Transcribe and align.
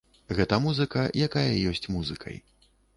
Гэта 0.39 0.59
музыка, 0.65 1.05
якая 1.27 1.47
ёсць 1.75 1.89
музыкай. 1.95 2.45